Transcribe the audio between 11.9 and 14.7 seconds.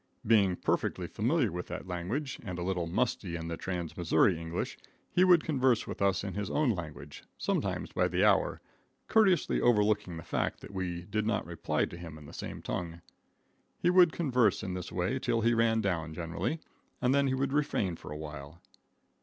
him in the same tongue. He would converse